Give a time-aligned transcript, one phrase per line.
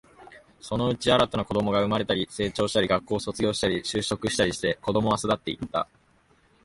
[0.59, 5.87] そのうち、新たな子供が生まれたり、成長したり、学校を卒業したり、就職したりして、子供は巣立っていった